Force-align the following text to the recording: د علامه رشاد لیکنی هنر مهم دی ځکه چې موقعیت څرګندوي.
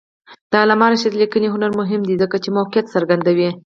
د 0.51 0.53
علامه 0.63 0.87
رشاد 0.91 1.13
لیکنی 1.21 1.47
هنر 1.53 1.71
مهم 1.79 2.01
دی 2.07 2.15
ځکه 2.21 2.35
چې 2.43 2.49
موقعیت 2.57 2.85
څرګندوي. 2.95 3.49